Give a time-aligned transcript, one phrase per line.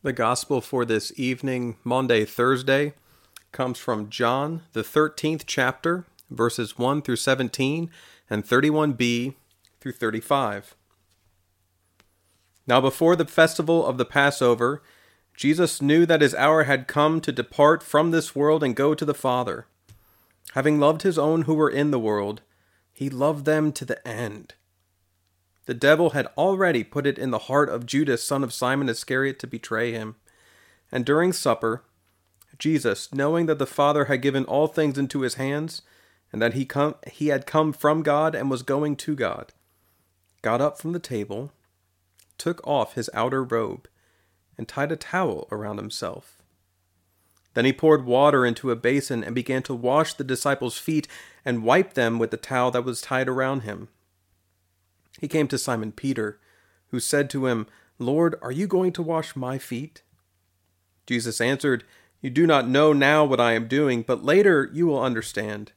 [0.00, 2.94] The gospel for this evening, Maundy, Thursday,
[3.50, 7.90] comes from John, the 13th chapter, verses 1 through 17
[8.30, 9.34] and 31b
[9.80, 10.76] through 35.
[12.68, 14.84] Now, before the festival of the Passover,
[15.34, 19.04] Jesus knew that his hour had come to depart from this world and go to
[19.04, 19.66] the Father.
[20.52, 22.42] Having loved his own who were in the world,
[22.92, 24.54] he loved them to the end.
[25.68, 29.38] The devil had already put it in the heart of Judas, son of Simon Iscariot,
[29.40, 30.16] to betray him.
[30.90, 31.84] And during supper,
[32.58, 35.82] Jesus, knowing that the Father had given all things into his hands,
[36.32, 39.52] and that he, come, he had come from God and was going to God,
[40.40, 41.52] got up from the table,
[42.38, 43.88] took off his outer robe,
[44.56, 46.38] and tied a towel around himself.
[47.52, 51.06] Then he poured water into a basin and began to wash the disciples' feet
[51.44, 53.88] and wipe them with the towel that was tied around him.
[55.18, 56.40] He came to Simon Peter,
[56.88, 57.66] who said to him,
[57.98, 60.02] Lord, are you going to wash my feet?
[61.06, 61.84] Jesus answered,
[62.20, 65.72] You do not know now what I am doing, but later you will understand.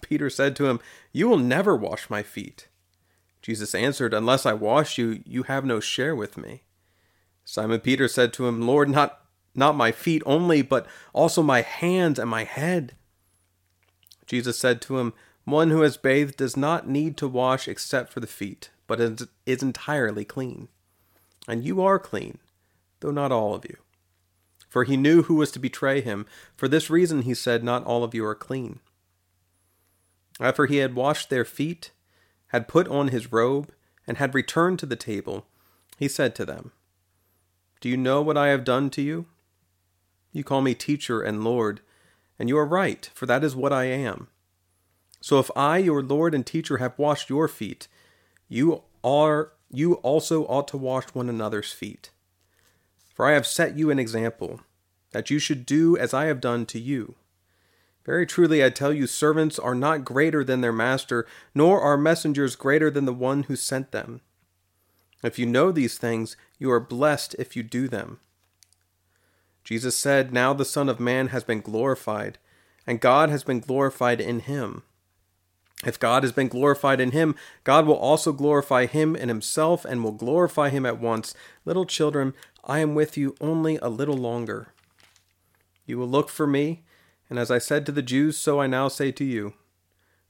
[0.00, 0.78] Peter said to him,
[1.12, 2.68] You will never wash my feet.
[3.42, 6.62] Jesus answered, Unless I wash you, you have no share with me.
[7.44, 9.20] Simon Peter said to him, Lord, not,
[9.54, 12.94] not my feet only, but also my hands and my head.
[14.26, 15.12] Jesus said to him,
[15.46, 19.62] one who has bathed does not need to wash except for the feet, but is
[19.62, 20.68] entirely clean.
[21.46, 22.38] And you are clean,
[22.98, 23.76] though not all of you.
[24.68, 26.26] For he knew who was to betray him.
[26.56, 28.80] For this reason he said, Not all of you are clean.
[30.40, 31.92] After he had washed their feet,
[32.48, 33.70] had put on his robe,
[34.04, 35.46] and had returned to the table,
[35.96, 36.72] he said to them,
[37.80, 39.26] Do you know what I have done to you?
[40.32, 41.80] You call me teacher and Lord,
[42.36, 44.26] and you are right, for that is what I am.
[45.26, 47.88] So if I, your Lord and teacher, have washed your feet,
[48.48, 52.10] you are you also ought to wash one another's feet.
[53.12, 54.60] For I have set you an example,
[55.10, 57.16] that you should do as I have done to you.
[58.04, 61.26] Very truly I tell you, servants are not greater than their master,
[61.56, 64.20] nor are messengers greater than the one who sent them.
[65.24, 68.20] If you know these things, you are blessed if you do them.
[69.64, 72.38] Jesus said, Now the Son of Man has been glorified,
[72.86, 74.84] and God has been glorified in him.
[75.84, 80.02] If God has been glorified in him, God will also glorify him in himself and
[80.02, 81.34] will glorify him at once.
[81.64, 82.32] Little children,
[82.64, 84.72] I am with you only a little longer.
[85.84, 86.84] You will look for me,
[87.28, 89.54] and as I said to the Jews, so I now say to you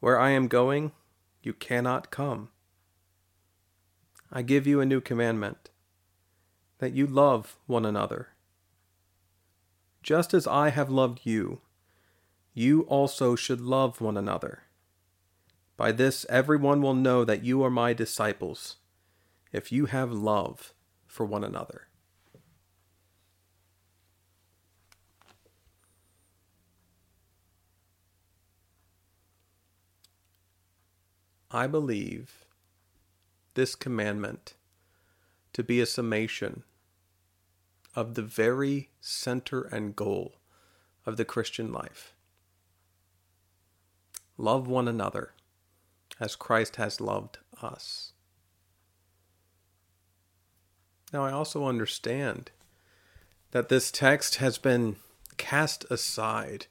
[0.00, 0.92] Where I am going,
[1.42, 2.48] you cannot come.
[4.32, 5.70] I give you a new commandment
[6.78, 8.30] that you love one another.
[10.02, 11.60] Just as I have loved you,
[12.52, 14.63] you also should love one another.
[15.76, 18.76] By this everyone will know that you are my disciples,
[19.52, 20.72] if you have love
[21.06, 21.88] for one another.
[31.50, 32.46] I believe
[33.54, 34.54] this commandment
[35.52, 36.64] to be a summation
[37.94, 40.40] of the very center and goal
[41.06, 42.14] of the Christian life.
[44.36, 45.34] Love one another
[46.20, 48.12] as Christ has loved us.
[51.12, 52.50] Now, I also understand
[53.52, 54.96] that this text has been
[55.36, 56.66] cast aside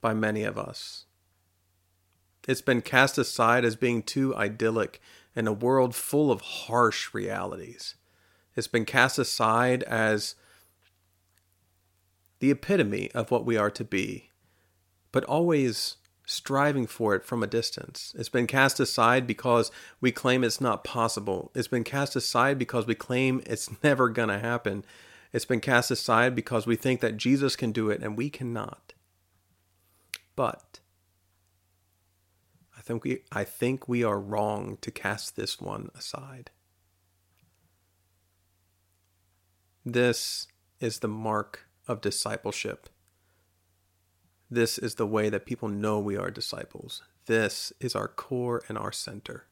[0.00, 1.04] by many of us.
[2.46, 5.02] It's been cast aside as being too idyllic
[5.36, 7.94] in a world full of harsh realities.
[8.56, 10.34] It's been cast aside as
[12.40, 14.30] the epitome of what we are to be,
[15.12, 15.96] but always
[16.28, 18.14] striving for it from a distance.
[18.16, 21.50] It's been cast aside because we claim it's not possible.
[21.54, 24.84] It's been cast aside because we claim it's never going to happen.
[25.32, 28.92] It's been cast aside because we think that Jesus can do it and we cannot.
[30.36, 30.80] But
[32.76, 36.50] I think we I think we are wrong to cast this one aside.
[39.84, 40.46] This
[40.78, 42.90] is the mark of discipleship
[44.50, 47.02] this is the way that people know we are disciples.
[47.26, 49.44] This is our core and our center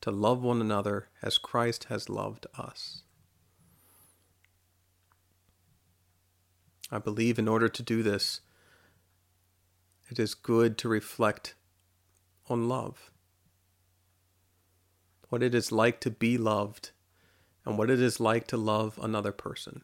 [0.00, 3.02] to love one another as Christ has loved us.
[6.90, 8.40] I believe in order to do this,
[10.08, 11.54] it is good to reflect
[12.48, 13.10] on love.
[15.28, 16.90] What it is like to be loved,
[17.64, 19.82] and what it is like to love another person.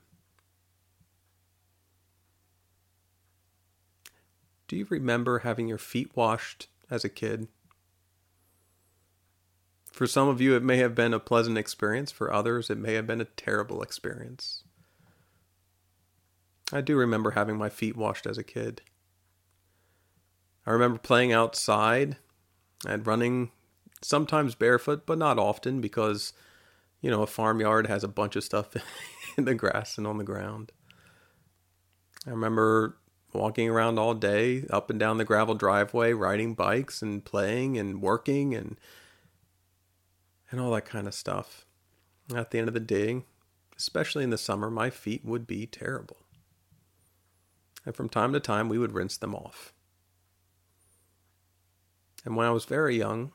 [4.68, 7.48] Do you remember having your feet washed as a kid?
[9.92, 12.10] For some of you, it may have been a pleasant experience.
[12.10, 14.64] For others, it may have been a terrible experience.
[16.72, 18.80] I do remember having my feet washed as a kid.
[20.66, 22.16] I remember playing outside
[22.86, 23.50] and running
[24.00, 26.32] sometimes barefoot, but not often because,
[27.02, 28.74] you know, a farmyard has a bunch of stuff
[29.36, 30.72] in the grass and on the ground.
[32.26, 32.96] I remember
[33.34, 38.02] walking around all day up and down the gravel driveway, riding bikes and playing and
[38.02, 38.78] working and
[40.50, 41.64] and all that kind of stuff.
[42.34, 43.22] At the end of the day,
[43.76, 46.18] especially in the summer, my feet would be terrible.
[47.84, 49.72] And from time to time, we would rinse them off.
[52.24, 53.32] And when I was very young,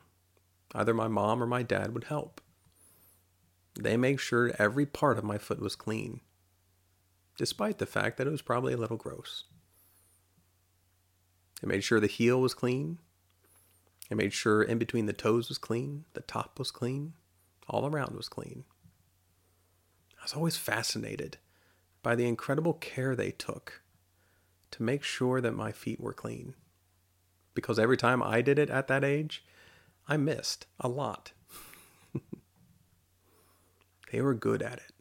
[0.74, 2.40] either my mom or my dad would help.
[3.78, 6.20] They made sure every part of my foot was clean,
[7.36, 9.44] despite the fact that it was probably a little gross.
[11.60, 12.98] They made sure the heel was clean.
[14.08, 17.12] They made sure in between the toes was clean, the top was clean,
[17.68, 18.64] all around was clean.
[20.18, 21.38] I was always fascinated
[22.02, 23.82] by the incredible care they took
[24.70, 26.54] to make sure that my feet were clean.
[27.54, 29.44] Because every time I did it at that age,
[30.06, 31.32] I missed a lot.
[34.12, 34.92] they were good at it.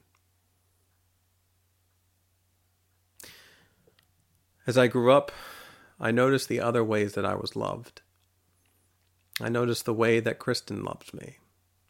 [4.66, 5.32] As I grew up,
[6.00, 8.02] I noticed the other ways that I was loved.
[9.42, 11.38] I noticed the way that Kristen loves me.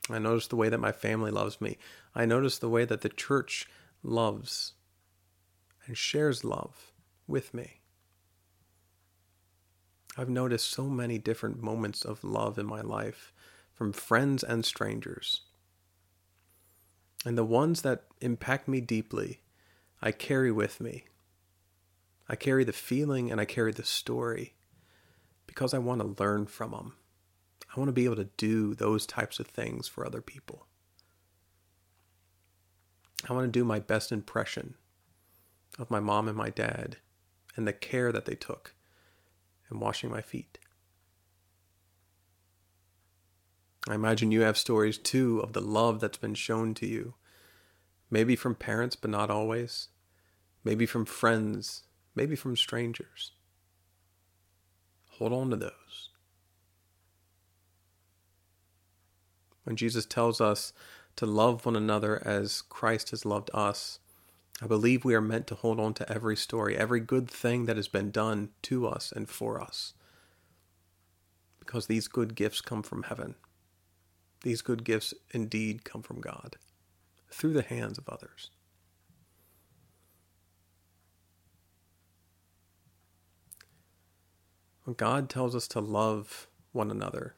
[0.09, 1.77] I noticed the way that my family loves me.
[2.15, 3.67] I noticed the way that the church
[4.03, 4.73] loves
[5.85, 6.91] and shares love
[7.27, 7.81] with me.
[10.17, 13.33] I've noticed so many different moments of love in my life
[13.73, 15.41] from friends and strangers.
[17.25, 19.41] And the ones that impact me deeply,
[20.01, 21.05] I carry with me.
[22.29, 24.55] I carry the feeling and I carry the story
[25.45, 26.93] because I want to learn from them.
[27.73, 30.67] I want to be able to do those types of things for other people.
[33.29, 34.75] I want to do my best impression
[35.79, 36.97] of my mom and my dad
[37.55, 38.73] and the care that they took
[39.71, 40.59] in washing my feet.
[43.89, 47.15] I imagine you have stories too of the love that's been shown to you.
[48.09, 49.89] Maybe from parents, but not always.
[50.63, 51.83] Maybe from friends,
[52.17, 53.31] maybe from strangers.
[55.11, 56.09] Hold on to those.
[59.63, 60.73] When Jesus tells us
[61.15, 63.99] to love one another as Christ has loved us,
[64.61, 67.75] I believe we are meant to hold on to every story, every good thing that
[67.75, 69.93] has been done to us and for us.
[71.59, 73.35] Because these good gifts come from heaven.
[74.41, 76.55] These good gifts indeed come from God
[77.29, 78.49] through the hands of others.
[84.95, 87.35] God tells us to love one another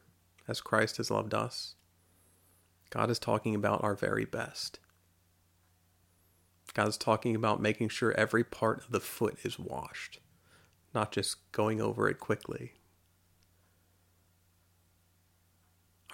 [0.48, 1.75] as Christ has loved us,
[2.90, 4.80] God is talking about our very best.
[6.74, 10.19] God is talking about making sure every part of the foot is washed,
[10.94, 12.74] not just going over it quickly.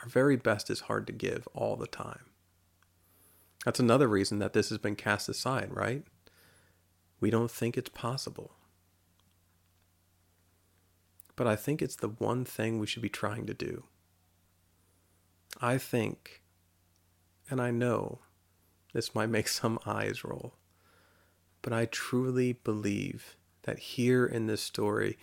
[0.02, 2.26] Our very best is hard to give all the time.
[3.64, 6.04] That's another reason that this has been cast aside, right?
[7.20, 8.52] We don't think it's possible.
[11.36, 13.84] But I think it's the one thing we should be trying to do.
[15.62, 16.42] I think,
[17.50, 18.20] and I know,
[18.94, 20.56] this might make some eyes roll.
[21.62, 25.18] But I truly believe that here in this story,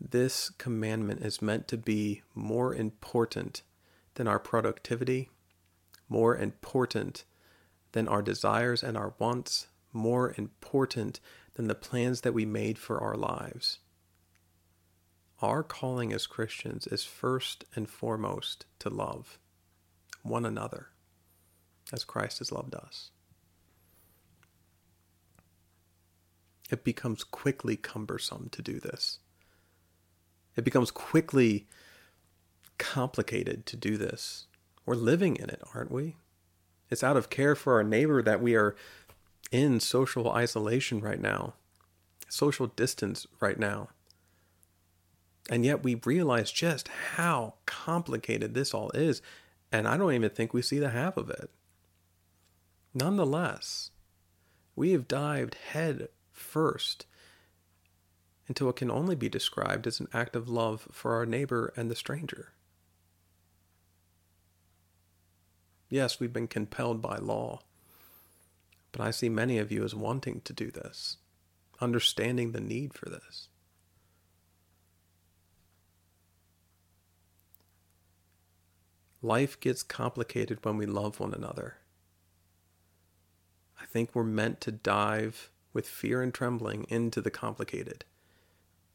[0.00, 3.62] this commandment is meant to be more important
[4.14, 5.30] than our productivity,
[6.08, 7.24] more important
[7.92, 11.20] than our desires and our wants, more important
[11.54, 13.78] than the plans that we made for our lives.
[15.40, 19.38] Our calling as Christians is first and foremost to love
[20.22, 20.88] one another
[21.92, 23.10] as Christ has loved us.
[26.70, 29.20] It becomes quickly cumbersome to do this.
[30.56, 31.66] It becomes quickly
[32.76, 34.46] complicated to do this.
[34.84, 36.16] We're living in it, aren't we?
[36.90, 38.74] It's out of care for our neighbor that we are
[39.50, 41.54] in social isolation right now,
[42.28, 43.90] social distance right now.
[45.48, 49.22] And yet we realize just how complicated this all is.
[49.72, 51.50] And I don't even think we see the half of it.
[52.94, 53.90] Nonetheless,
[54.76, 57.06] we have dived head first
[58.46, 61.90] into what can only be described as an act of love for our neighbor and
[61.90, 62.52] the stranger.
[65.90, 67.60] Yes, we've been compelled by law,
[68.92, 71.16] but I see many of you as wanting to do this,
[71.80, 73.48] understanding the need for this.
[79.22, 81.78] Life gets complicated when we love one another.
[83.80, 88.04] I think we're meant to dive with fear and trembling into the complicated,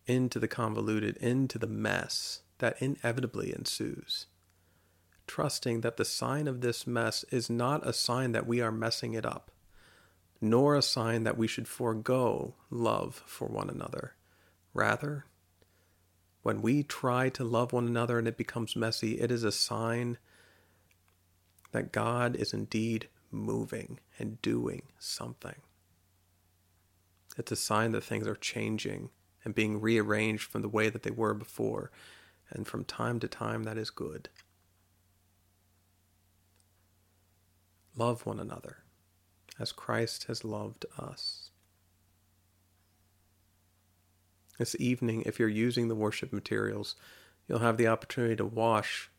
[0.06, 4.28] into the convoluted, into the mess that inevitably ensues.
[5.28, 9.14] Trusting that the sign of this mess is not a sign that we are messing
[9.14, 9.52] it up,
[10.40, 14.16] nor a sign that we should forego love for one another.
[14.74, 15.26] Rather,
[16.44, 20.18] when we try to love one another and it becomes messy, it is a sign
[21.72, 25.56] that God is indeed moving and doing something.
[27.38, 29.10] It's a sign that things are changing
[29.44, 31.92] and being rearranged from the way that they were before.
[32.50, 34.30] And from time to time, that is good.
[37.96, 38.84] Love one another
[39.60, 41.52] as Christ has loved us.
[44.60, 46.96] This evening, if you're using the worship materials,
[47.48, 49.10] you'll have the opportunity to wash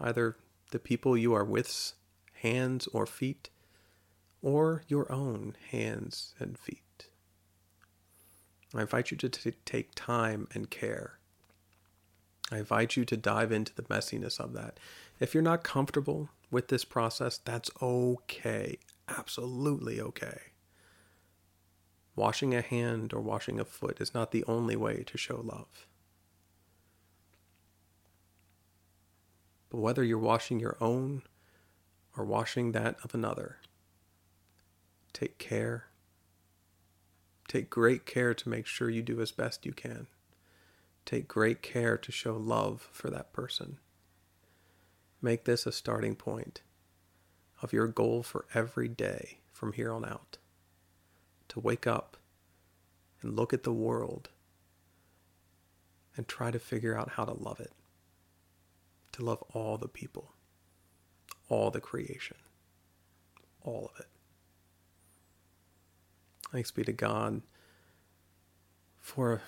[0.00, 0.36] either
[0.72, 1.94] the people you are with's
[2.34, 3.50] hands or feet,
[4.42, 7.08] or your own hands and feet.
[8.74, 11.18] I invite you to t- take time and care.
[12.50, 14.78] I invite you to dive into the messiness of that.
[15.18, 18.78] If you're not comfortable with this process, that's okay.
[19.08, 20.40] Absolutely okay.
[22.16, 25.86] Washing a hand or washing a foot is not the only way to show love.
[29.70, 31.22] But whether you're washing your own
[32.16, 33.58] or washing that of another,
[35.12, 35.90] take care
[37.50, 40.06] Take great care to make sure you do as best you can.
[41.04, 43.78] Take great care to show love for that person.
[45.20, 46.62] Make this a starting point
[47.60, 50.38] of your goal for every day from here on out.
[51.50, 52.16] To wake up
[53.22, 54.28] and look at the world
[56.16, 57.72] and try to figure out how to love it.
[59.12, 60.32] To love all the people,
[61.48, 62.36] all the creation,
[63.62, 64.06] all of it.
[66.52, 67.42] Thanks be to God
[69.00, 69.42] for,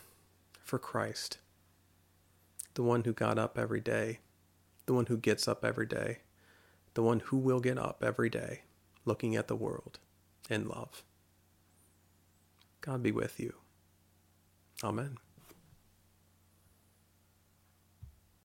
[0.61, 1.39] for Christ,
[2.75, 4.19] the one who got up every day,
[4.87, 6.19] the one who gets up every day,
[6.95, 8.63] the one who will get up every day,
[9.05, 9.99] looking at the world
[10.51, 11.05] in love.
[12.83, 13.55] God be with you.
[14.85, 15.17] Amen.